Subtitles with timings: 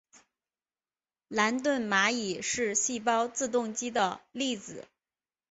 [1.27, 4.87] 兰顿蚂蚁是细胞自动机的例子。